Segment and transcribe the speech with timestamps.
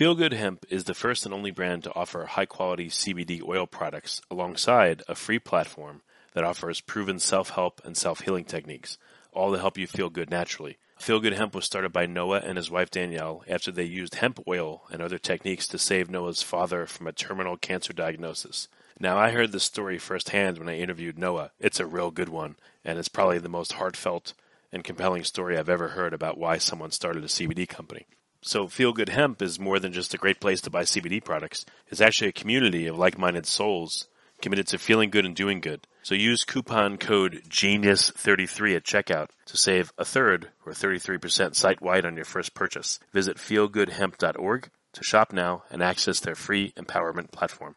[0.00, 3.66] Feel Good Hemp is the first and only brand to offer high quality CBD oil
[3.66, 6.00] products alongside a free platform
[6.32, 8.96] that offers proven self help and self healing techniques,
[9.30, 10.78] all to help you feel good naturally.
[10.98, 14.42] Feel Good Hemp was started by Noah and his wife Danielle after they used hemp
[14.48, 18.68] oil and other techniques to save Noah's father from a terminal cancer diagnosis.
[18.98, 21.50] Now, I heard this story firsthand when I interviewed Noah.
[21.60, 22.56] It's a real good one,
[22.86, 24.32] and it's probably the most heartfelt
[24.72, 28.06] and compelling story I've ever heard about why someone started a CBD company.
[28.42, 31.66] So Feel Good Hemp is more than just a great place to buy CBD products.
[31.88, 34.08] It's actually a community of like-minded souls
[34.40, 35.86] committed to feeling good and doing good.
[36.02, 42.16] So use coupon code GENIUS33 at checkout to save a third or 33% site-wide on
[42.16, 42.98] your first purchase.
[43.12, 47.76] Visit feelgoodhemp.org to shop now and access their free empowerment platform.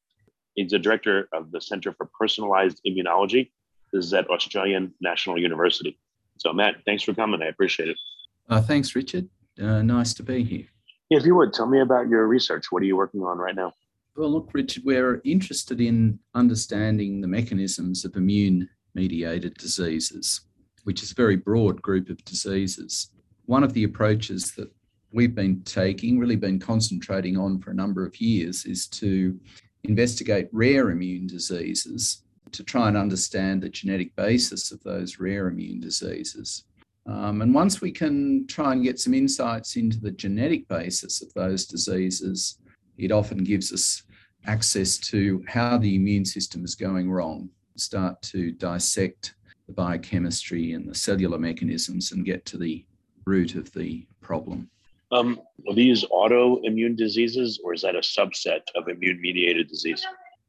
[0.55, 3.51] He's the director of the Center for Personalized Immunology.
[3.93, 5.97] This is at Australian National University.
[6.37, 7.41] So, Matt, thanks for coming.
[7.41, 7.97] I appreciate it.
[8.49, 9.29] Uh, thanks, Richard.
[9.61, 10.65] Uh, nice to be here.
[11.09, 12.71] If you would, tell me about your research.
[12.71, 13.73] What are you working on right now?
[14.15, 20.41] Well, look, Richard, we're interested in understanding the mechanisms of immune mediated diseases,
[20.83, 23.09] which is a very broad group of diseases.
[23.45, 24.71] One of the approaches that
[25.13, 29.37] we've been taking, really been concentrating on for a number of years, is to
[29.83, 35.79] investigate rare immune diseases to try and understand the genetic basis of those rare immune
[35.79, 36.65] diseases.
[37.07, 41.33] Um, and once we can try and get some insights into the genetic basis of
[41.33, 42.59] those diseases,
[42.97, 44.03] it often gives us
[44.45, 49.35] access to how the immune system is going wrong, start to dissect
[49.67, 52.85] the biochemistry and the cellular mechanisms and get to the
[53.25, 54.69] root of the problem.
[55.11, 60.05] Um, are these autoimmune diseases, or is that a subset of immune mediated disease?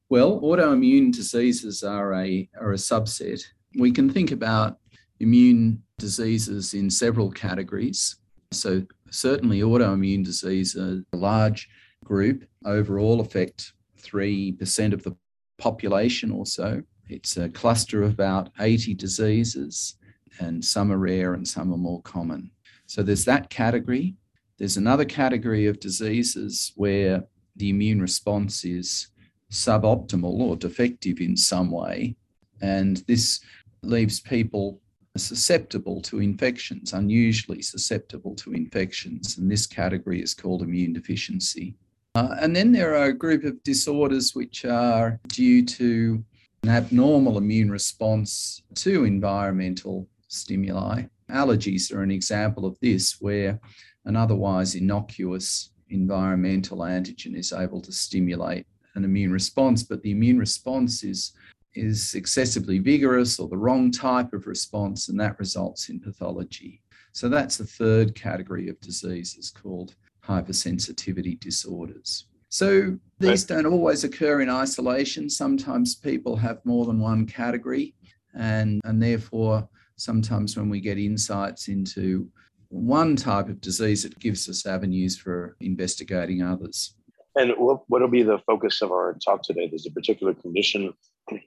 [0.09, 3.43] Well, autoimmune diseases are a, are a subset.
[3.78, 4.78] We can think about
[5.21, 8.17] immune diseases in several categories.
[8.53, 11.69] So, certainly, autoimmune disease, a large
[12.05, 15.17] group, overall affect 3% of the
[15.59, 16.83] population or so.
[17.09, 19.97] It's a cluster of about 80 diseases,
[20.39, 22.51] and some are rare and some are more common.
[22.87, 24.17] So, there's that category.
[24.59, 27.25] There's another category of diseases where
[27.57, 29.09] the immune response is
[29.51, 32.17] suboptimal or defective in some way.
[32.61, 33.41] And this
[33.83, 34.81] leaves people
[35.17, 39.37] susceptible to infections, unusually susceptible to infections.
[39.37, 41.75] And this category is called immune deficiency.
[42.15, 46.25] Uh, and then there are a group of disorders which are due to
[46.63, 51.03] an abnormal immune response to environmental stimuli.
[51.31, 53.59] Allergies are an example of this, where
[54.05, 60.39] an otherwise innocuous environmental antigen is able to stimulate an immune response, but the immune
[60.39, 61.33] response is,
[61.75, 66.83] is excessively vigorous or the wrong type of response, and that results in pathology.
[67.13, 72.27] So that's the third category of diseases called hypersensitivity disorders.
[72.49, 75.31] So these don't always occur in isolation.
[75.31, 77.95] Sometimes people have more than one category,
[78.34, 82.29] and, and therefore, sometimes when we get insights into
[82.72, 86.94] one type of disease, it gives us avenues for investigating others.
[87.37, 89.69] And what will be the focus of our talk today?
[89.69, 90.93] There's a particular condition.
[91.31, 91.38] Um,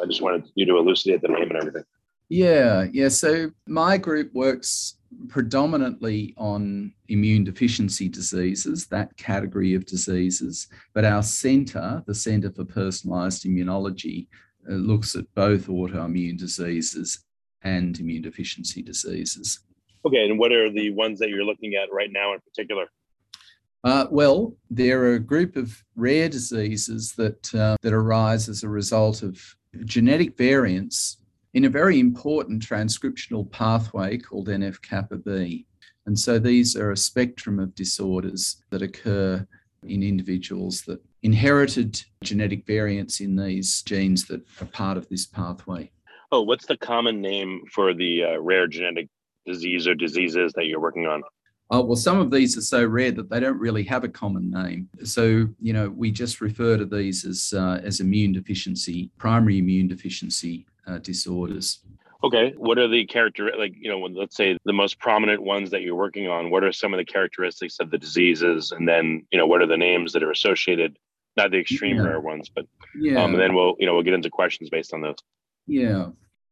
[0.00, 1.84] I just wanted you to elucidate the name and everything.
[2.28, 3.08] Yeah, yeah.
[3.08, 4.98] So my group works
[5.28, 10.68] predominantly on immune deficiency diseases, that category of diseases.
[10.94, 14.28] But our centre, the Centre for Personalised Immunology,
[14.68, 17.24] uh, looks at both autoimmune diseases
[17.62, 19.60] and immune deficiency diseases.
[20.04, 22.86] Okay, and what are the ones that you're looking at right now in particular?
[23.84, 28.68] Uh, well, there are a group of rare diseases that uh, that arise as a
[28.68, 29.40] result of
[29.84, 31.18] genetic variants
[31.54, 35.66] in a very important transcriptional pathway called NF kappa B.
[36.06, 39.46] And so these are a spectrum of disorders that occur
[39.84, 45.90] in individuals that inherited genetic variants in these genes that are part of this pathway.
[46.30, 49.08] Oh, what's the common name for the uh, rare genetic
[49.46, 51.22] disease or diseases that you're working on?
[51.70, 54.50] Oh, well, some of these are so rare that they don't really have a common
[54.50, 54.90] name.
[55.04, 59.88] So, you know, we just refer to these as, uh, as immune deficiency, primary immune
[59.88, 61.80] deficiency uh, disorders.
[62.24, 62.52] Okay.
[62.58, 65.80] What are the character like, you know, when, let's say the most prominent ones that
[65.80, 68.72] you're working on, what are some of the characteristics of the diseases?
[68.72, 70.98] And then, you know, what are the names that are associated,
[71.38, 72.02] not the extreme yeah.
[72.02, 72.66] rare ones, but,
[73.00, 73.22] yeah.
[73.22, 75.16] Um, and then we'll, you know, we'll get into questions based on those.
[75.66, 76.08] Yeah.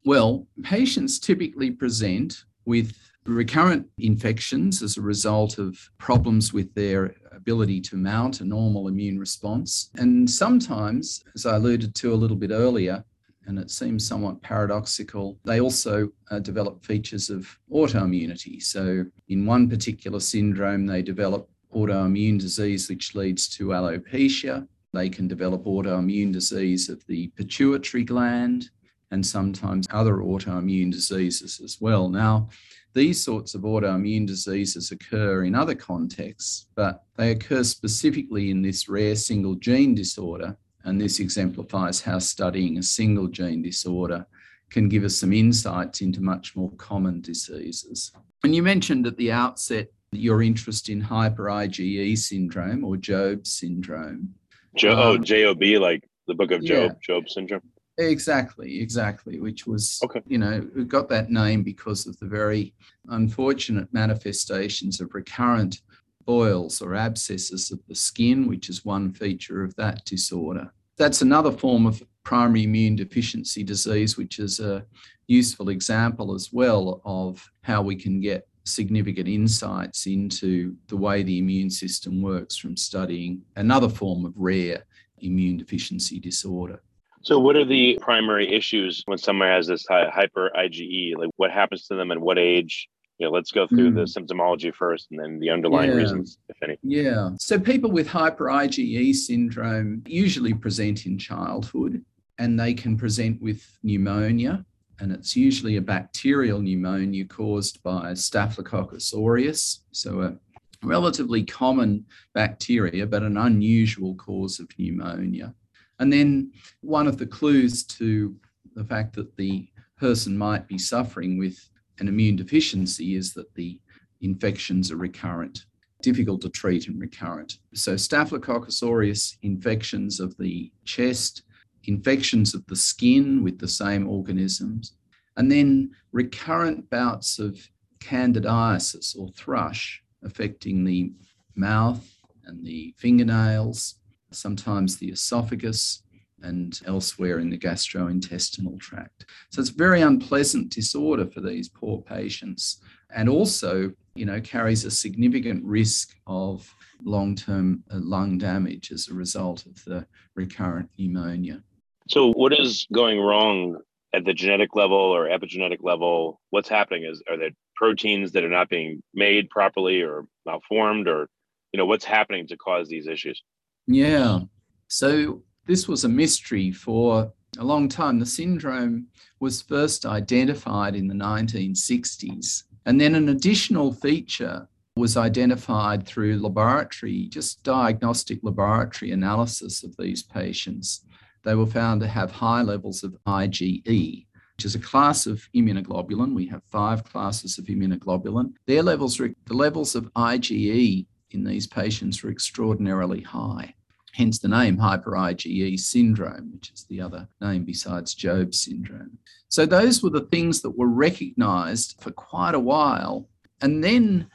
[0.06, 2.96] Well, patients typically present with
[3.26, 9.18] recurrent infections as a result of problems with their ability to mount a normal immune
[9.18, 9.90] response.
[9.96, 13.04] And sometimes, as I alluded to a little bit earlier,
[13.46, 18.62] and it seems somewhat paradoxical, they also uh, develop features of autoimmunity.
[18.62, 24.66] So, in one particular syndrome, they develop autoimmune disease which leads to alopecia.
[24.92, 28.70] They can develop autoimmune disease of the pituitary gland
[29.10, 32.08] and sometimes other autoimmune diseases as well.
[32.08, 32.48] Now,
[32.92, 38.88] these sorts of autoimmune diseases occur in other contexts, but they occur specifically in this
[38.88, 40.56] rare single gene disorder.
[40.84, 44.26] And this exemplifies how studying a single gene disorder
[44.70, 48.12] can give us some insights into much more common diseases.
[48.44, 54.34] And you mentioned at the outset your interest in hyper IgE syndrome or Job syndrome.
[54.76, 56.98] Jo- oh, um, oh, JOB, like the book of Job, yeah.
[57.02, 57.62] Job syndrome.
[58.00, 59.40] Exactly, exactly.
[59.40, 60.22] Which was, okay.
[60.26, 62.74] you know, we got that name because of the very
[63.08, 65.82] unfortunate manifestations of recurrent
[66.24, 70.72] boils or abscesses of the skin, which is one feature of that disorder.
[70.96, 74.84] That's another form of primary immune deficiency disease, which is a
[75.26, 81.38] useful example as well of how we can get significant insights into the way the
[81.38, 84.84] immune system works from studying another form of rare
[85.18, 86.80] immune deficiency disorder.
[87.22, 91.16] So, what are the primary issues when someone has this hyper IgE?
[91.16, 92.88] Like, what happens to them and what age?
[93.18, 93.94] You know, let's go through mm.
[93.96, 95.96] the symptomology first and then the underlying yeah.
[95.96, 96.78] reasons, if any.
[96.82, 97.30] Yeah.
[97.38, 102.02] So, people with hyper IgE syndrome usually present in childhood
[102.38, 104.64] and they can present with pneumonia.
[104.98, 109.80] And it's usually a bacterial pneumonia caused by Staphylococcus aureus.
[109.92, 110.36] So, a
[110.82, 115.54] relatively common bacteria, but an unusual cause of pneumonia.
[116.00, 116.50] And then
[116.80, 118.34] one of the clues to
[118.74, 119.68] the fact that the
[119.98, 121.68] person might be suffering with
[121.98, 123.78] an immune deficiency is that the
[124.22, 125.66] infections are recurrent,
[126.02, 127.58] difficult to treat and recurrent.
[127.74, 131.42] So, Staphylococcus aureus infections of the chest,
[131.84, 134.94] infections of the skin with the same organisms,
[135.36, 137.58] and then recurrent bouts of
[138.00, 141.12] candidiasis or thrush affecting the
[141.54, 142.06] mouth
[142.46, 143.99] and the fingernails,
[144.32, 146.02] sometimes the esophagus,
[146.42, 149.26] and elsewhere in the gastrointestinal tract.
[149.50, 152.80] So it's a very unpleasant disorder for these poor patients
[153.14, 156.72] and also, you know, carries a significant risk of
[157.02, 161.62] long-term uh, lung damage as a result of the recurrent pneumonia.
[162.08, 163.78] So what is going wrong
[164.12, 166.40] at the genetic level or epigenetic level?
[166.50, 171.28] What's happening is are there proteins that are not being made properly or malformed or
[171.72, 173.42] you know what's happening to cause these issues?
[173.90, 174.40] Yeah.
[174.86, 178.20] So this was a mystery for a long time.
[178.20, 179.08] The syndrome
[179.40, 182.62] was first identified in the 1960s.
[182.86, 190.22] And then an additional feature was identified through laboratory, just diagnostic laboratory analysis of these
[190.22, 191.04] patients.
[191.42, 196.32] They were found to have high levels of IgE, which is a class of immunoglobulin.
[196.32, 198.52] We have five classes of immunoglobulin.
[198.66, 203.74] Their levels, the levels of IgE in these patients were extraordinarily high
[204.12, 209.18] hence the name hyper IgE syndrome, which is the other name besides Job syndrome.
[209.48, 213.28] So those were the things that were recognized for quite a while.
[213.60, 214.28] And then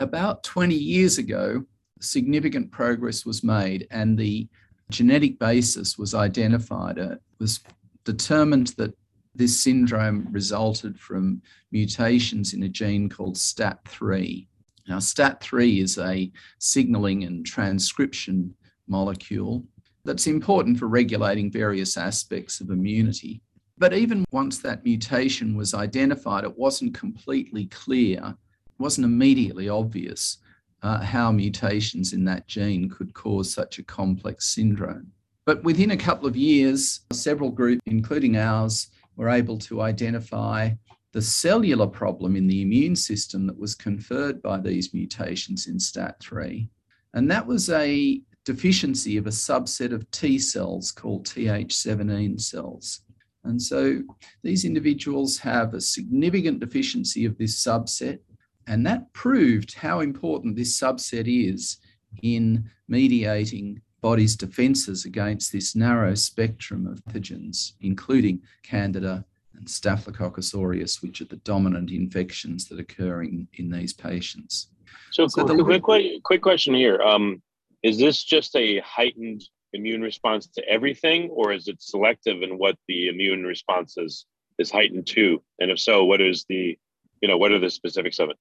[0.00, 1.64] about 20 years ago,
[2.00, 4.48] significant progress was made and the
[4.90, 6.98] genetic basis was identified.
[6.98, 7.60] It was
[8.04, 8.94] determined that
[9.34, 14.46] this syndrome resulted from mutations in a gene called STAT3.
[14.88, 18.54] Now, STAT3 is a signaling and transcription
[18.88, 19.64] molecule
[20.04, 23.42] that's important for regulating various aspects of immunity.
[23.78, 28.34] But even once that mutation was identified, it wasn't completely clear,
[28.78, 30.38] wasn't immediately obvious
[30.82, 35.12] uh, how mutations in that gene could cause such a complex syndrome.
[35.44, 40.70] But within a couple of years, several groups, including ours, were able to identify
[41.12, 46.68] the cellular problem in the immune system that was conferred by these mutations in STAT3.
[47.14, 53.00] And that was a deficiency of a subset of T cells called Th17 cells.
[53.44, 54.02] And so
[54.42, 58.20] these individuals have a significant deficiency of this subset.
[58.66, 61.78] And that proved how important this subset is
[62.22, 69.24] in mediating body's defenses against this narrow spectrum of pathogens, including Candida
[69.54, 74.68] and Staphylococcus aureus, which are the dominant infections that occur in, in these patients.
[75.10, 77.00] So, so quick, quick, quick question here.
[77.00, 77.42] Um,
[77.86, 82.76] is this just a heightened immune response to everything, or is it selective in what
[82.88, 84.26] the immune response is,
[84.58, 85.40] is heightened to?
[85.60, 86.76] And if so, what is the,
[87.20, 88.36] you know, what are the specifics of it?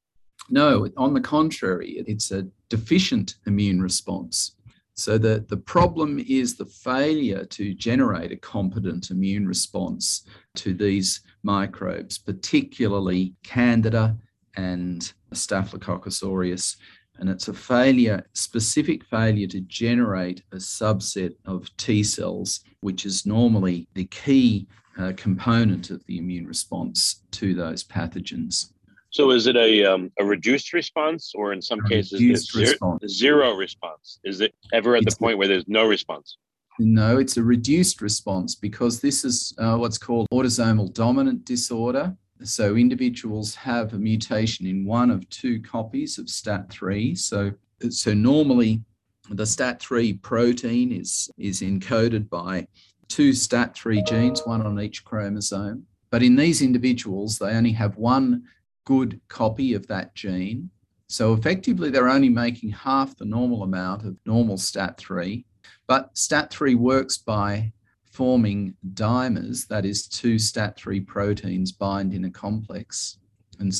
[0.50, 4.56] No, on the contrary, it's a deficient immune response.
[4.96, 10.26] So the, the problem is the failure to generate a competent immune response
[10.56, 14.18] to these microbes, particularly Candida
[14.56, 16.78] and Staphylococcus aureus.
[17.18, 23.26] And it's a failure, specific failure to generate a subset of T cells, which is
[23.26, 24.68] normally the key
[24.98, 28.72] uh, component of the immune response to those pathogens.
[29.10, 33.14] So is it a um, a reduced response, or in some a cases zero response.
[33.14, 34.20] zero response?
[34.26, 36.38] Is it ever at it's the point where there's no response?
[36.80, 42.14] No, it's a reduced response because this is uh, what's called autosomal dominant disorder.
[42.44, 47.18] So individuals have a mutation in one of two copies of STAT3.
[47.18, 47.52] So
[47.90, 48.82] so normally
[49.30, 52.68] the STAT3 protein is is encoded by
[53.08, 55.86] two STAT3 genes, one on each chromosome.
[56.12, 58.44] But in these individuals, they only have one
[58.86, 60.70] good copy of that gene.
[61.08, 65.46] So effectively, they're only making half the normal amount of normal STAT3.
[65.88, 67.72] But STAT3 works by
[68.16, 73.18] forming dimers, that is, two STAT3 proteins bind in a complex.
[73.60, 73.74] And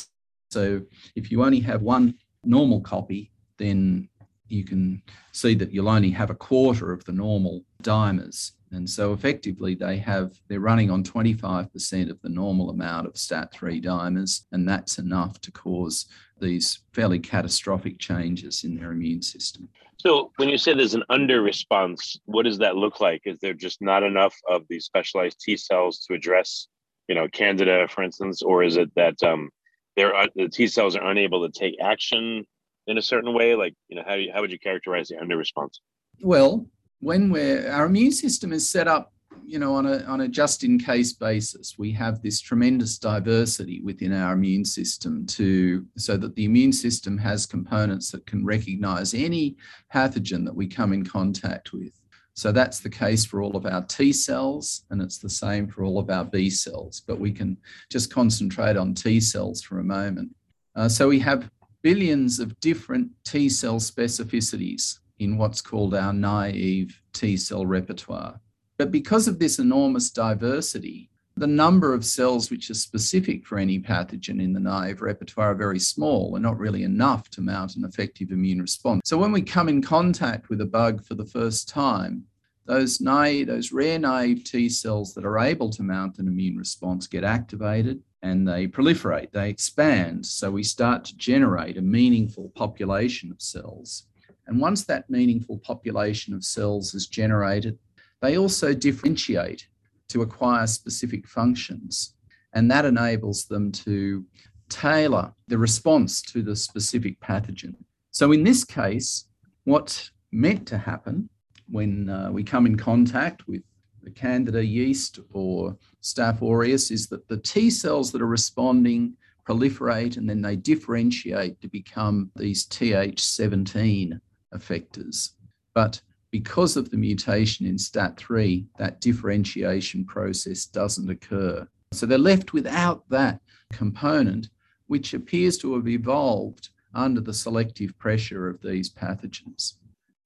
[0.50, 0.82] so
[1.14, 2.14] if you only have one
[2.44, 4.08] normal copy, then
[4.48, 5.02] you can
[5.32, 8.52] see that you'll only have a quarter of the normal dimers.
[8.72, 13.82] And so effectively they have, they're running on 25% of the normal amount of STAT3
[13.82, 16.06] dimers, and that's enough to cause
[16.40, 19.68] these fairly catastrophic changes in their immune system.
[19.98, 23.22] So when you say there's an under response, what does that look like?
[23.24, 26.68] Is there just not enough of these specialized T cells to address,
[27.08, 29.48] you know, Candida, for instance, or is it that um,
[29.96, 32.44] there are, the T cells are unable to take action
[32.86, 33.54] in a certain way?
[33.54, 35.80] Like, you know, how, you, how would you characterize the under response?
[36.20, 36.66] Well,
[37.00, 39.12] when we're our immune system is set up
[39.44, 43.80] you know on a on a just in case basis we have this tremendous diversity
[43.82, 49.14] within our immune system to so that the immune system has components that can recognize
[49.14, 49.56] any
[49.94, 51.92] pathogen that we come in contact with.
[52.34, 55.84] So that's the case for all of our T cells and it's the same for
[55.84, 57.56] all of our B cells but we can
[57.90, 60.34] just concentrate on T cells for a moment.
[60.74, 61.50] Uh, so we have
[61.82, 68.40] billions of different T cell specificities in what's called our naive T cell repertoire.
[68.78, 73.78] But because of this enormous diversity, the number of cells which are specific for any
[73.78, 77.84] pathogen in the naive repertoire are very small and not really enough to mount an
[77.84, 79.02] effective immune response.
[79.04, 82.24] So when we come in contact with a bug for the first time,
[82.64, 87.06] those naive, those rare naive T cells that are able to mount an immune response
[87.06, 90.24] get activated and they proliferate, they expand.
[90.26, 94.06] So we start to generate a meaningful population of cells.
[94.46, 97.78] And once that meaningful population of cells is generated,
[98.22, 99.66] they also differentiate
[100.08, 102.14] to acquire specific functions.
[102.52, 104.24] And that enables them to
[104.68, 107.74] tailor the response to the specific pathogen.
[108.10, 109.26] So, in this case,
[109.64, 111.28] what meant to happen
[111.68, 113.62] when uh, we come in contact with
[114.02, 120.16] the Candida yeast or Staph aureus is that the T cells that are responding proliferate
[120.16, 124.20] and then they differentiate to become these Th17
[124.54, 125.30] effectors.
[125.74, 126.00] But
[126.30, 131.66] because of the mutation in STAT3, that differentiation process doesn't occur.
[131.92, 133.40] So they're left without that
[133.72, 134.48] component,
[134.86, 139.74] which appears to have evolved under the selective pressure of these pathogens.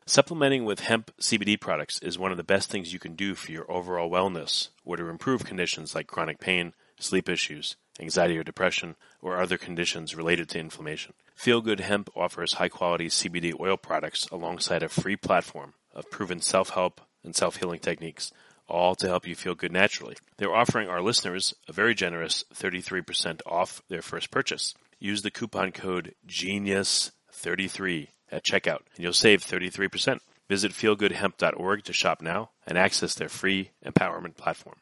[0.07, 3.53] Supplementing with hemp CBD products is one of the best things you can do for
[3.53, 8.97] your overall wellness or to improve conditions like chronic pain, sleep issues, anxiety or depression,
[9.21, 11.13] or other conditions related to inflammation.
[11.35, 16.41] Feel Good Hemp offers high quality CBD oil products alongside a free platform of proven
[16.41, 18.33] self help and self healing techniques,
[18.69, 20.17] all to help you feel good naturally.
[20.39, 24.75] They're offering our listeners a very generous 33% off their first purchase.
[24.99, 30.19] Use the coupon code GENIUS33 at checkout and you'll save 33%.
[30.49, 34.77] Visit feelgoodhemp.org to shop now and access their free empowerment platform.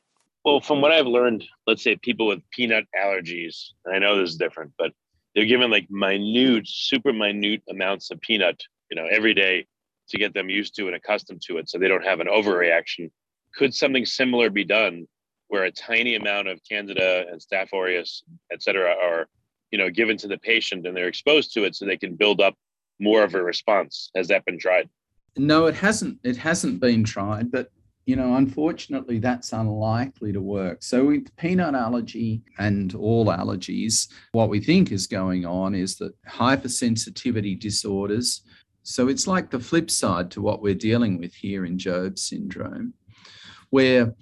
[0.49, 4.37] Well, from what I've learned, let's say people with peanut allergies, I know this is
[4.37, 4.93] different, but
[5.35, 8.59] they're given like minute, super minute amounts of peanut,
[8.91, 9.67] you know, every day
[10.09, 13.11] to get them used to and accustomed to it so they don't have an overreaction.
[13.57, 15.07] Could something similar be done
[15.49, 19.27] where a tiny amount of candida and staph aureus, et cetera, are
[19.71, 22.41] you know, given to the patient and they're exposed to it so they can build
[22.41, 22.55] up
[22.99, 24.11] more of a response.
[24.17, 24.89] Has that been tried?
[25.37, 26.21] No, it hasn't.
[26.25, 27.71] It hasn't been tried, but
[28.09, 30.83] you know, unfortunately, that's unlikely to work.
[30.83, 36.15] So, with peanut allergy and all allergies, what we think is going on is that
[36.25, 38.41] hypersensitivity disorders.
[38.83, 42.95] So, it's like the flip side to what we're dealing with here in Job syndrome,
[43.69, 44.15] where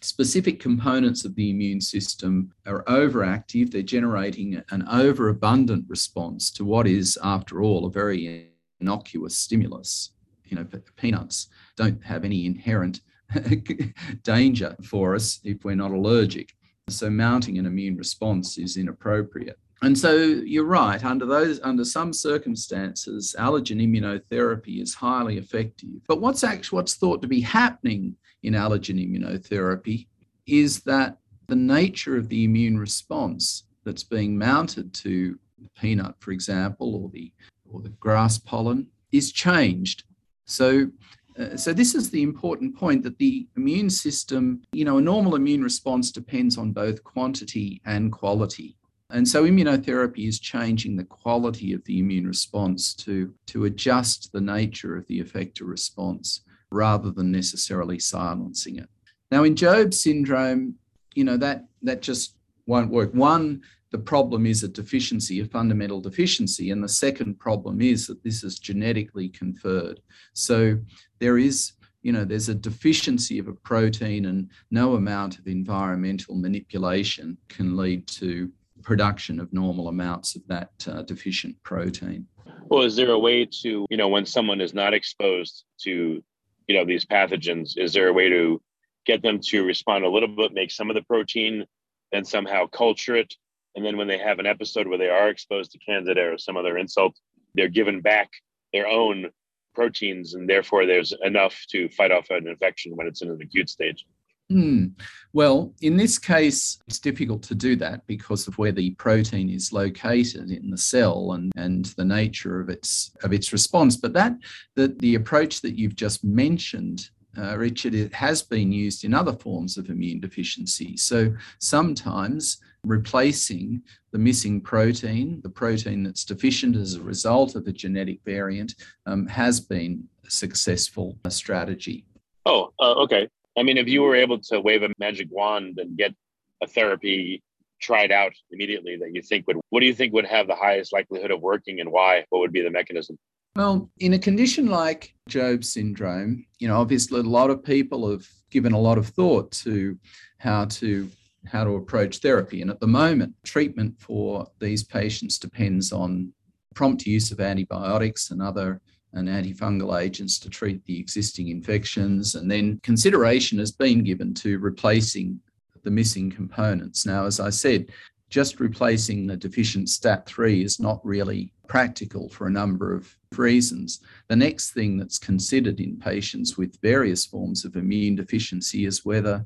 [0.00, 3.70] specific components of the immune system are overactive.
[3.70, 8.48] They're generating an overabundant response to what is, after all, a very
[8.80, 10.12] innocuous stimulus.
[10.46, 10.66] You know,
[10.96, 13.00] peanuts don't have any inherent
[14.22, 16.54] danger for us if we're not allergic.
[16.88, 19.58] So mounting an immune response is inappropriate.
[19.82, 26.00] And so you're right, under those under some circumstances, allergen immunotherapy is highly effective.
[26.08, 30.06] But what's actually what's thought to be happening in allergen immunotherapy
[30.46, 31.18] is that
[31.48, 37.10] the nature of the immune response that's being mounted to the peanut, for example, or
[37.10, 37.30] the
[37.70, 40.04] or the grass pollen is changed.
[40.46, 40.90] So
[41.38, 45.34] uh, so this is the important point that the immune system, you know, a normal
[45.34, 48.76] immune response depends on both quantity and quality.
[49.10, 54.40] And so immunotherapy is changing the quality of the immune response to, to adjust the
[54.40, 56.40] nature of the effector response
[56.70, 58.88] rather than necessarily silencing it.
[59.30, 60.74] Now in Job syndrome,
[61.14, 62.34] you know, that that just
[62.66, 63.12] won't work.
[63.14, 63.62] One,
[63.96, 66.70] the problem is a deficiency, a fundamental deficiency.
[66.70, 70.00] And the second problem is that this is genetically conferred.
[70.34, 70.78] So
[71.18, 71.72] there is,
[72.02, 77.74] you know, there's a deficiency of a protein, and no amount of environmental manipulation can
[77.74, 78.50] lead to
[78.82, 82.26] production of normal amounts of that uh, deficient protein.
[82.68, 86.22] Well, is there a way to, you know, when someone is not exposed to,
[86.66, 88.60] you know, these pathogens, is there a way to
[89.06, 91.64] get them to respond a little bit, make some of the protein,
[92.12, 93.34] and somehow culture it
[93.76, 96.56] and then when they have an episode where they are exposed to candida or some
[96.56, 97.14] other insult,
[97.54, 98.30] they're given back
[98.72, 99.30] their own
[99.74, 103.68] proteins, and therefore there's enough to fight off an infection when it's in an acute
[103.68, 104.06] stage.
[104.48, 104.86] Hmm.
[105.32, 109.72] Well, in this case, it's difficult to do that because of where the protein is
[109.72, 113.96] located in the cell and, and the nature of its of its response.
[113.96, 114.36] But that
[114.76, 119.32] the, the approach that you've just mentioned uh, Richard, it has been used in other
[119.32, 120.96] forms of immune deficiency.
[120.96, 127.72] So sometimes replacing the missing protein, the protein that's deficient as a result of a
[127.72, 128.74] genetic variant,
[129.06, 132.06] um, has been a successful strategy.
[132.46, 133.28] Oh, uh, okay.
[133.58, 136.14] I mean, if you were able to wave a magic wand and get
[136.62, 137.42] a therapy
[137.80, 140.92] tried out immediately that you think would, what do you think would have the highest
[140.92, 142.24] likelihood of working and why?
[142.30, 143.18] What would be the mechanism?
[143.56, 148.26] Well, in a condition like Job syndrome, you know, obviously a lot of people have
[148.50, 149.98] given a lot of thought to
[150.38, 151.10] how to
[151.46, 152.62] how to approach therapy.
[152.62, 156.32] And at the moment, treatment for these patients depends on
[156.74, 158.80] prompt use of antibiotics and other
[159.12, 162.34] and antifungal agents to treat the existing infections.
[162.34, 165.40] And then consideration has been given to replacing
[165.84, 167.06] the missing components.
[167.06, 167.86] Now, as I said,
[168.28, 174.00] just replacing the deficient STAT3 is not really practical for a number of reasons.
[174.28, 179.44] The next thing that's considered in patients with various forms of immune deficiency is whether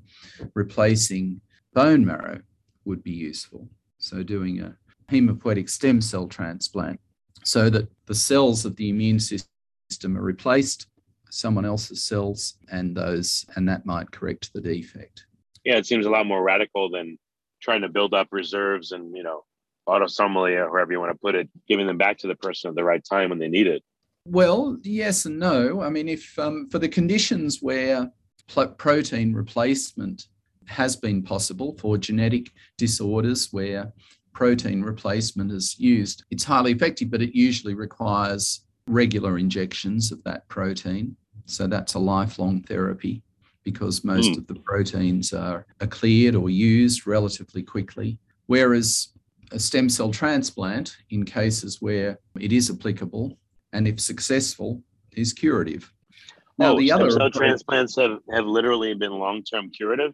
[0.54, 1.40] replacing
[1.72, 2.40] bone marrow
[2.84, 3.68] would be useful.
[3.98, 4.76] So, doing a
[5.10, 7.00] hematopoietic stem cell transplant
[7.44, 10.86] so that the cells of the immune system are replaced
[11.30, 15.26] someone else's cells and those and that might correct the defect.
[15.64, 17.18] Yeah it seems a lot more radical than
[17.62, 19.44] trying to build up reserves and you know
[19.88, 22.74] autosomally or however you want to put it giving them back to the person at
[22.74, 23.82] the right time when they need it.
[24.26, 25.80] Well yes and no.
[25.82, 28.10] I mean if um, for the conditions where
[28.48, 30.26] pl- protein replacement
[30.70, 33.92] has been possible for genetic disorders where
[34.32, 40.46] protein replacement is used it's highly effective but it usually requires regular injections of that
[40.48, 43.22] protein so that's a lifelong therapy
[43.64, 44.38] because most mm.
[44.38, 48.18] of the proteins are, are cleared or used relatively quickly.
[48.46, 49.08] Whereas
[49.52, 53.38] a stem cell transplant, in cases where it is applicable
[53.72, 55.92] and if successful, is curative.
[56.58, 60.12] Now, oh, the stem other cell transplants have, have literally been long term curative.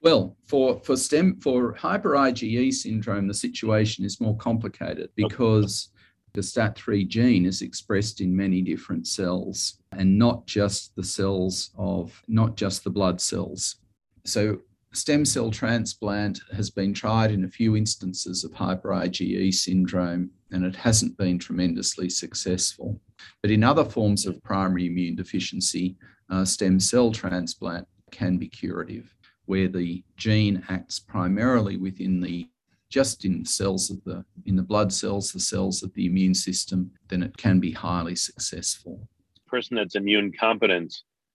[0.00, 5.90] Well, for for stem for hyper IgE syndrome, the situation is more complicated because
[6.34, 12.22] the STAT3 gene is expressed in many different cells and not just the cells of,
[12.28, 13.76] not just the blood cells.
[14.24, 14.60] So,
[14.92, 20.64] stem cell transplant has been tried in a few instances of hyper IgE syndrome and
[20.64, 23.00] it hasn't been tremendously successful.
[23.42, 25.96] But in other forms of primary immune deficiency,
[26.30, 29.14] uh, stem cell transplant can be curative,
[29.48, 32.46] where the gene acts primarily within the
[32.90, 36.90] just in cells of the in the blood cells, the cells of the immune system,
[37.08, 39.08] then it can be highly successful.
[39.46, 40.94] Person that's immune competent,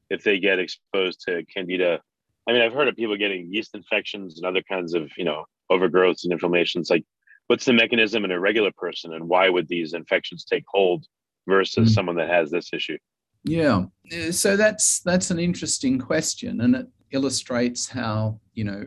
[0.09, 2.01] if they get exposed to candida,
[2.47, 5.45] I mean, I've heard of people getting yeast infections and other kinds of, you know,
[5.71, 6.89] overgrowths and inflammations.
[6.89, 7.05] Like,
[7.47, 11.05] what's the mechanism in a regular person, and why would these infections take hold
[11.47, 11.93] versus mm.
[11.93, 12.97] someone that has this issue?
[13.43, 13.85] Yeah,
[14.31, 18.83] so that's that's an interesting question, and it illustrates how you know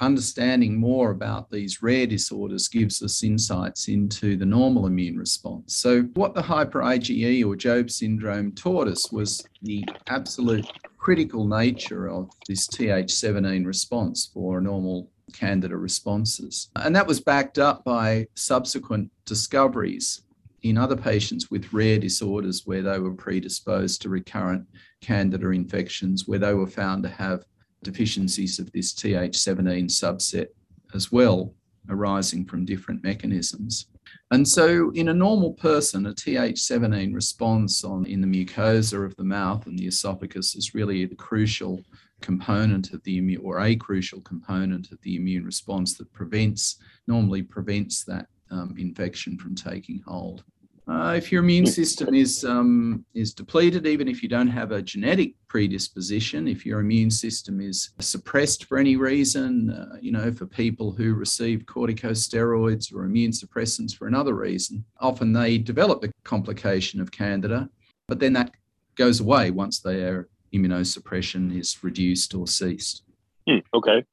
[0.00, 5.76] understanding more about these rare disorders gives us insights into the normal immune response.
[5.76, 10.66] So, what the hyper IgE or Job syndrome taught us was the absolute
[10.98, 16.70] critical nature of this Th17 response for normal candida responses.
[16.76, 20.22] And that was backed up by subsequent discoveries
[20.62, 24.66] in other patients with rare disorders where they were predisposed to recurrent
[25.00, 27.44] candida infections, where they were found to have
[27.82, 30.48] deficiencies of this Th17 subset
[30.94, 31.54] as well,
[31.88, 33.86] arising from different mechanisms.
[34.30, 39.24] And so, in a normal person, a Th17 response on in the mucosa of the
[39.24, 41.82] mouth and the esophagus is really the crucial
[42.20, 47.42] component of the immune, or a crucial component of the immune response that prevents, normally
[47.42, 50.42] prevents that um, infection from taking hold.
[50.88, 54.80] Uh, if your immune system is um, is depleted, even if you don't have a
[54.80, 60.46] genetic predisposition, if your immune system is suppressed for any reason, uh, you know, for
[60.46, 67.02] people who receive corticosteroids or immune suppressants for another reason, often they develop the complication
[67.02, 67.68] of candida,
[68.06, 68.52] but then that
[68.94, 73.02] goes away once their immunosuppression is reduced or ceased.
[73.46, 74.04] Hmm, okay.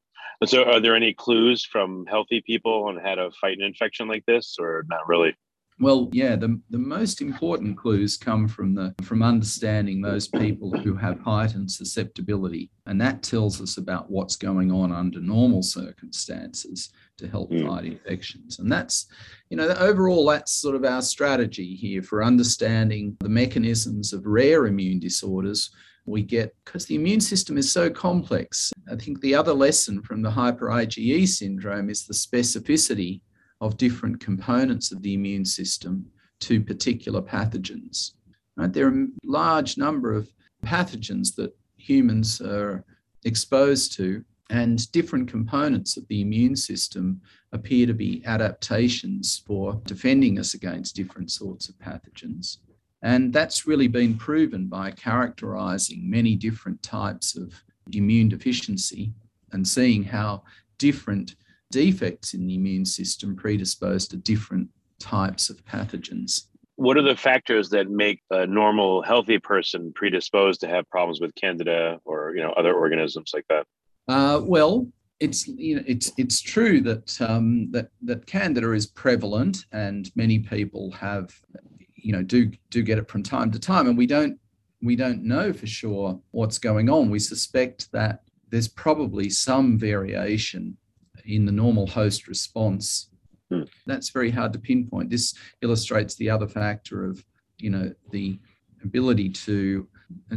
[0.44, 4.26] So, are there any clues from healthy people on how to fight an infection like
[4.26, 5.34] this, or not really?
[5.78, 10.96] Well, yeah, the, the most important clues come from the from understanding those people who
[10.96, 12.70] have heightened susceptibility.
[12.86, 17.68] And that tells us about what's going on under normal circumstances to help mm.
[17.68, 18.60] fight infections.
[18.60, 19.08] And that's,
[19.50, 24.68] you know, overall, that's sort of our strategy here for understanding the mechanisms of rare
[24.68, 25.72] immune disorders
[26.06, 28.72] we get because the immune system is so complex.
[28.90, 33.22] I think the other lesson from the hyper IgE syndrome is the specificity
[33.62, 36.06] of different components of the immune system
[36.42, 38.12] to particular pathogens.
[38.58, 38.72] Right?
[38.72, 40.32] There are a large number of
[40.66, 42.84] pathogens that humans are
[43.24, 47.20] exposed to, and different components of the immune system
[47.52, 52.58] appear to be adaptations for defending us against different sorts of pathogens.
[53.02, 57.54] And that's really been proven by characterizing many different types of
[57.92, 59.14] immune deficiency
[59.52, 60.44] and seeing how
[60.78, 61.36] different
[61.72, 66.48] defects in the immune system predispose to different types of pathogens.
[66.78, 71.34] What are the factors that make a normal, healthy person predisposed to have problems with
[71.36, 73.66] candida or you know other organisms like that?
[74.08, 74.88] Uh, well,
[75.20, 80.40] it's you know it's it's true that um, that that candida is prevalent and many
[80.40, 81.34] people have
[81.96, 84.38] you know do do get it from time to time, and we don't
[84.82, 87.10] we don't know for sure what's going on.
[87.10, 90.78] We suspect that there's probably some variation
[91.26, 93.10] in the normal host response.
[93.52, 93.64] Hmm.
[93.86, 95.10] That's very hard to pinpoint.
[95.10, 97.24] This illustrates the other factor of,
[97.58, 98.40] you know, the
[98.84, 99.88] ability to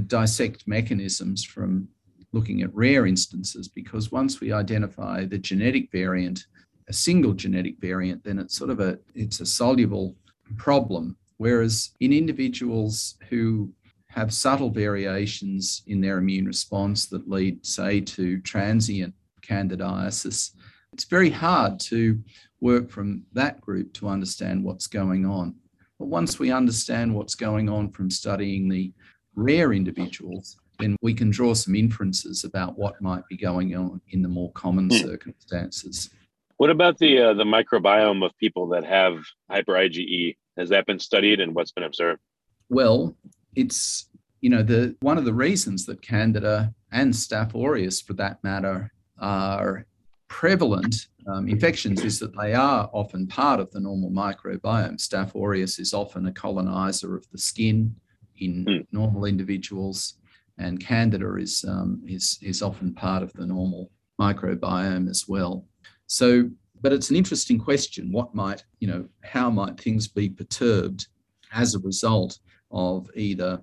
[0.07, 1.89] dissect mechanisms from
[2.33, 6.47] looking at rare instances, because once we identify the genetic variant,
[6.89, 10.17] a single genetic variant, then it's sort of a it's a soluble
[10.57, 11.17] problem.
[11.39, 13.73] Whereas in individuals who
[14.09, 20.53] have subtle variations in their immune response that lead, say, to transient candidiasis,
[20.99, 22.19] it's very hard to
[22.61, 25.55] work from that group to understand what's going on.
[25.97, 28.93] But once we understand what's going on from studying the
[29.37, 34.23] rare individuals, then we can draw some inferences about what might be going on in
[34.23, 34.97] the more common hmm.
[34.97, 36.11] circumstances.
[36.57, 40.37] What about the uh, the microbiome of people that have hyper IgE?
[40.57, 42.21] Has that been studied, and what's been observed?
[42.69, 43.17] Well,
[43.55, 44.09] it's
[44.41, 48.93] you know the one of the reasons that Candida and Staph aureus, for that matter,
[49.21, 49.87] are
[50.29, 54.97] prevalent um, infections is that they are often part of the normal microbiome.
[54.97, 57.95] Staph aureus is often a colonizer of the skin
[58.39, 58.87] in mm.
[58.93, 60.15] normal individuals,
[60.59, 65.67] and Candida is, um, is, is often part of the normal microbiome as well.
[66.07, 66.49] So,
[66.81, 68.13] but it's an interesting question.
[68.13, 71.07] What might, you know, how might things be perturbed
[71.53, 72.39] as a result
[72.71, 73.61] of either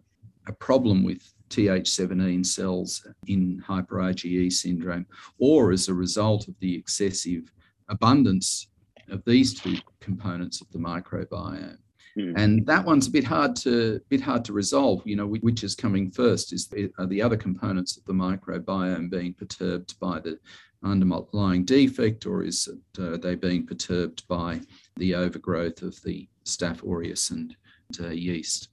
[0.48, 5.06] a problem with Th17 cells in hyper IgE syndrome,
[5.40, 7.52] or as a result of the excessive
[7.90, 8.68] abundance
[9.10, 11.78] of these two components of the microbiome.
[12.18, 12.34] Mm.
[12.38, 15.02] And that one's a bit hard to bit hard to resolve.
[15.06, 16.54] You know, which is coming first?
[16.54, 20.40] Is the, are the other components of the microbiome being perturbed by the
[20.84, 24.62] underlying defect, or is it, uh, they being perturbed by
[24.98, 27.56] the overgrowth of the Staph aureus and
[28.00, 28.70] uh, yeast?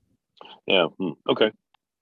[0.66, 0.86] Yeah.
[0.98, 1.12] Hmm.
[1.28, 1.50] Okay.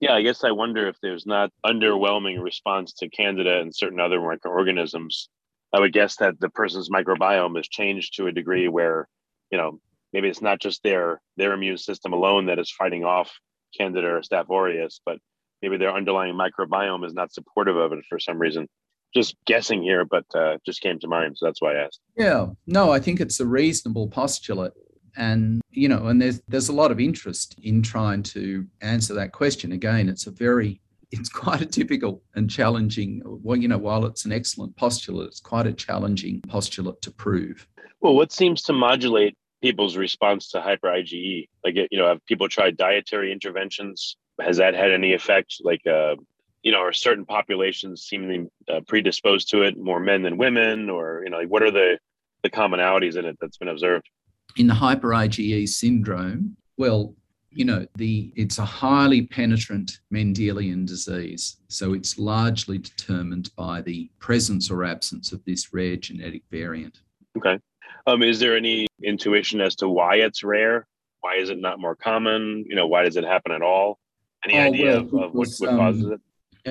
[0.00, 4.20] Yeah, I guess I wonder if there's not underwhelming response to candida and certain other
[4.20, 5.28] microorganisms.
[5.74, 9.06] I would guess that the person's microbiome has changed to a degree where,
[9.52, 9.78] you know,
[10.12, 13.30] maybe it's not just their their immune system alone that is fighting off
[13.76, 15.18] candida or staph aureus, but
[15.60, 18.66] maybe their underlying microbiome is not supportive of it for some reason.
[19.14, 22.00] Just guessing here, but uh, just came to mind, so that's why I asked.
[22.16, 24.72] Yeah, no, I think it's a reasonable postulate
[25.16, 29.32] and you know and there's there's a lot of interest in trying to answer that
[29.32, 29.72] question.
[29.72, 30.80] Again it's a very
[31.12, 35.40] it's quite a difficult and challenging well you know while it's an excellent postulate it's
[35.40, 37.66] quite a challenging postulate to prove.
[38.00, 42.48] Well what seems to modulate people's response to hyper ige like you know have people
[42.48, 44.16] tried dietary interventions?
[44.40, 45.56] Has that had any effect?
[45.62, 46.16] Like uh
[46.62, 51.22] you know are certain populations seemingly uh, predisposed to it more men than women or
[51.24, 51.98] you know like what are the
[52.42, 54.08] the commonalities in it that's been observed
[54.56, 57.14] in the hyper IgE syndrome, well,
[57.50, 61.56] you know, the it's a highly penetrant Mendelian disease.
[61.68, 67.00] So it's largely determined by the presence or absence of this rare genetic variant.
[67.36, 67.58] Okay.
[68.06, 70.86] Um, is there any intuition as to why it's rare?
[71.20, 72.64] Why is it not more common?
[72.68, 73.98] You know, why does it happen at all?
[74.44, 76.20] Any oh, idea well, of, what, what causes um, it?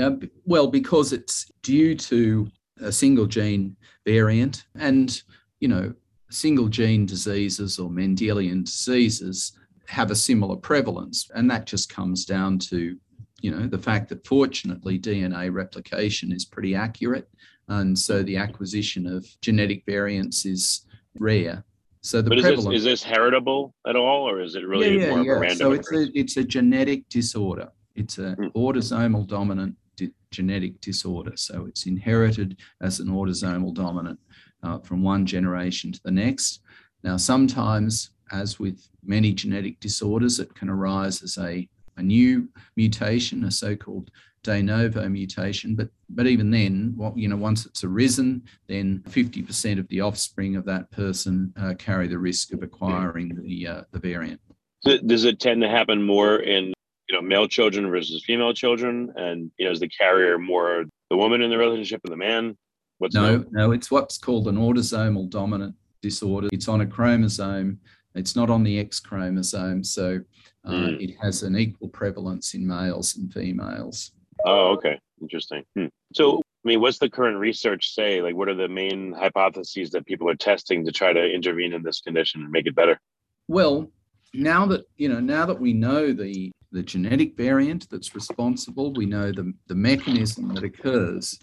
[0.01, 2.47] Uh, well, because it's due to
[2.81, 5.21] a single gene variant, and
[5.59, 5.93] you know,
[6.29, 9.53] single gene diseases or Mendelian diseases
[9.87, 11.29] have a similar prevalence.
[11.33, 12.95] And that just comes down to,
[13.41, 17.27] you know, the fact that fortunately DNA replication is pretty accurate.
[17.67, 20.85] And so the acquisition of genetic variants is
[21.17, 21.63] rare.
[22.01, 24.97] So the but is prevalence, this, is this heritable at all, or is it really
[24.99, 25.31] yeah, yeah, more yeah.
[25.31, 25.57] of a random?
[25.57, 27.69] So it's a, it's a genetic disorder.
[27.95, 28.51] It's a mm.
[28.53, 31.33] autosomal dominant di- genetic disorder.
[31.35, 34.19] So it's inherited as an autosomal dominant
[34.63, 36.61] uh, from one generation to the next.
[37.03, 41.67] Now, sometimes, as with many genetic disorders, it can arise as a,
[41.97, 44.11] a new mutation, a so-called
[44.43, 45.75] de novo mutation.
[45.75, 50.55] But but even then, what you know, once it's arisen, then 50% of the offspring
[50.55, 54.41] of that person uh, carry the risk of acquiring the uh, the variant.
[54.83, 56.73] Does it tend to happen more in
[57.09, 61.17] you know male children versus female children, and you know is the carrier more the
[61.17, 62.57] woman in the relationship or the man?
[62.99, 66.49] What's no, no, it's what's called an autosomal dominant disorder.
[66.51, 67.79] It's on a chromosome.
[68.13, 70.19] It's not on the X chromosome, so
[70.65, 71.01] uh, mm.
[71.01, 74.11] it has an equal prevalence in males and females.
[74.45, 75.63] Oh, okay, interesting.
[75.75, 75.85] Hmm.
[76.13, 78.21] So, I mean, what's the current research say?
[78.21, 81.83] Like, what are the main hypotheses that people are testing to try to intervene in
[81.83, 82.99] this condition and make it better?
[83.47, 83.91] Well,
[84.33, 89.05] now that you know, now that we know the the genetic variant that's responsible, we
[89.05, 91.39] know the the mechanism that occurs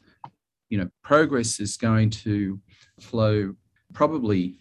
[0.68, 2.60] you know, progress is going to
[3.00, 3.54] flow
[3.92, 4.58] probably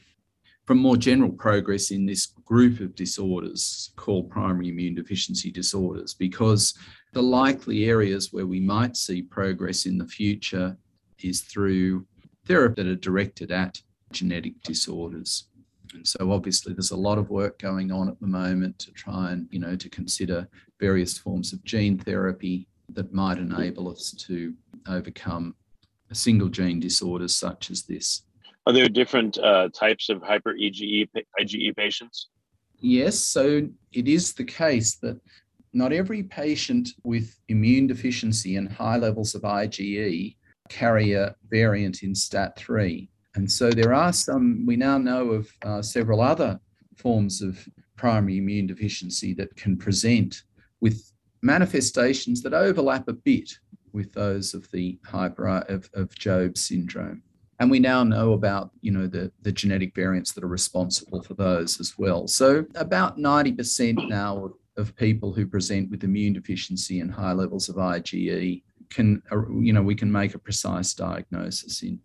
[0.66, 6.74] from more general progress in this group of disorders called primary immune deficiency disorders, because
[7.14, 10.76] the likely areas where we might see progress in the future
[11.24, 12.06] is through
[12.46, 15.50] therapy that are directed at genetic disorders.
[15.94, 19.32] And so obviously there's a lot of work going on at the moment to try
[19.32, 20.48] and, you know, to consider
[20.80, 24.54] various forms of gene therapy that might enable us to
[24.88, 25.56] overcome
[26.16, 28.24] single gene disorders such as this.
[28.68, 31.08] Are there different uh, types of hyper IgE,
[31.40, 32.30] IgE patients?
[32.80, 35.20] Yes, so it is the case that
[35.74, 40.36] not every patient with immune deficiency and high levels of IgE
[40.70, 43.08] carry a variant in STAT3.
[43.36, 46.60] And so there are some, we now know of uh, several other
[46.96, 50.44] forms of primary immune deficiency that can present
[50.82, 53.60] with manifestations that overlap a bit
[53.96, 57.24] with those of the hyper of, of Job syndrome.
[57.60, 61.36] And we now know about, you know, the, the genetic variants that are responsible for
[61.36, 62.28] those as well.
[62.28, 67.78] So about 90% now of people who present with immune deficiency and high levels of
[67.78, 72.00] IgE can, uh, you know, we can make a precise diagnosis in.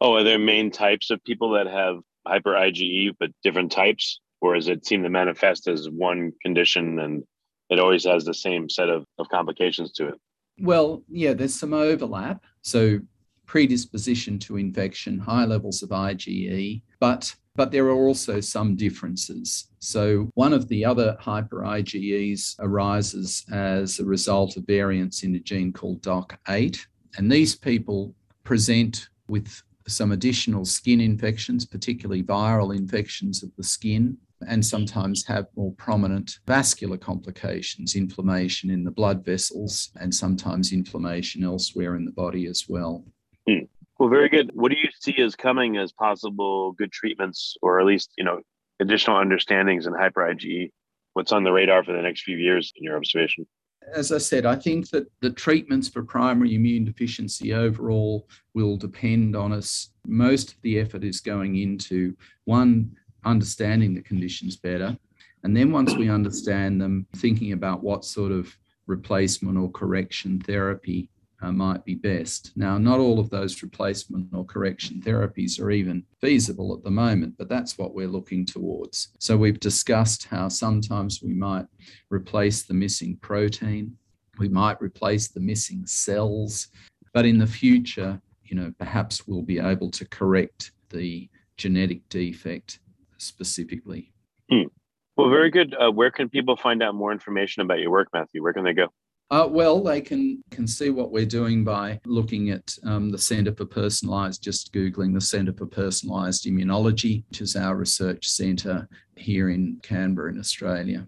[0.00, 4.20] Oh, are there main types of people that have hyper IgE, but different types?
[4.40, 7.24] Or does it seem to manifest as one condition and
[7.70, 10.14] it always has the same set of, of complications to it?
[10.60, 12.44] Well, yeah, there's some overlap.
[12.62, 13.00] So
[13.46, 19.68] predisposition to infection, high levels of IgE, but but there are also some differences.
[19.78, 25.40] So one of the other hyper IgEs arises as a result of variants in a
[25.40, 26.78] gene called DOCK8,
[27.16, 28.14] and these people
[28.44, 35.46] present with some additional skin infections, particularly viral infections of the skin, and sometimes have
[35.56, 42.12] more prominent vascular complications, inflammation in the blood vessels, and sometimes inflammation elsewhere in the
[42.12, 43.04] body as well.
[43.48, 43.64] Hmm.
[43.98, 44.50] Well, very good.
[44.52, 48.40] What do you see as coming as possible good treatments, or at least you know
[48.80, 50.70] additional understandings in hyper IgE?
[51.14, 53.46] What's on the radar for the next few years in your observation?
[53.94, 59.36] As I said, I think that the treatments for primary immune deficiency overall will depend
[59.36, 59.92] on us.
[60.06, 62.90] Most of the effort is going into one,
[63.26, 64.96] understanding the conditions better.
[65.42, 71.10] And then once we understand them, thinking about what sort of replacement or correction therapy
[71.42, 72.52] uh, might be best.
[72.56, 77.34] Now, not all of those replacement or correction therapies are even feasible at the moment,
[77.36, 79.08] but that's what we're looking towards.
[79.18, 81.66] So, we've discussed how sometimes we might
[82.10, 83.96] replace the missing protein,
[84.38, 86.68] we might replace the missing cells,
[87.12, 92.78] but in the future, you know, perhaps we'll be able to correct the genetic defect
[93.18, 94.12] specifically.
[94.50, 94.68] Hmm.
[95.16, 95.74] Well, very good.
[95.74, 98.42] Uh, where can people find out more information about your work, Matthew?
[98.42, 98.88] Where can they go?
[99.28, 103.54] Uh, well, they can can see what we're doing by looking at um, the Centre
[103.54, 109.50] for Personalised, just Googling the Centre for Personalised Immunology, which is our research centre here
[109.50, 111.06] in Canberra in Australia.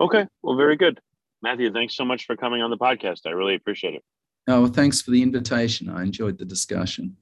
[0.00, 1.00] Okay, well, very good.
[1.40, 3.20] Matthew, thanks so much for coming on the podcast.
[3.26, 4.02] I really appreciate it.
[4.48, 5.88] Oh, well, thanks for the invitation.
[5.88, 7.16] I enjoyed the discussion.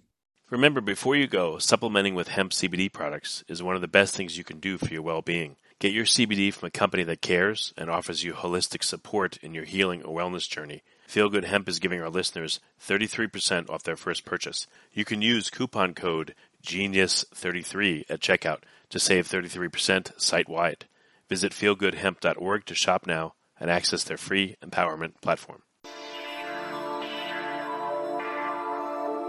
[0.51, 4.37] Remember, before you go, supplementing with hemp CBD products is one of the best things
[4.37, 5.57] you can do for your well being.
[5.79, 9.65] Get your CBD from a company that cares and offers you holistic support in your
[9.65, 10.83] healing or wellness journey.
[11.07, 14.67] Feel Good Hemp is giving our listeners 33% off their first purchase.
[14.93, 20.85] You can use coupon code GENIUS33 at checkout to save 33% site wide.
[21.27, 25.63] Visit feelgoodhemp.org to shop now and access their free empowerment platform.